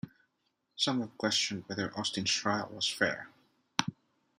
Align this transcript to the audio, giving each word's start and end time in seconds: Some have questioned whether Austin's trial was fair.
Some 0.75 1.01
have 1.01 1.15
questioned 1.15 1.65
whether 1.67 1.95
Austin's 1.95 2.31
trial 2.31 2.69
was 2.73 2.87
fair. 2.87 3.29